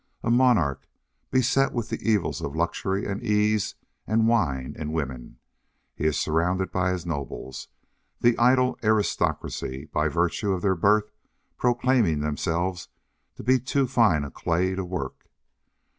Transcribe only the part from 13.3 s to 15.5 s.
of too fine a clay to work.